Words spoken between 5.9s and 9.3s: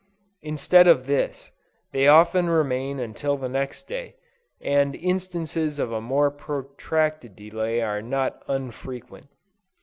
a more protracted delay are not unfrequent.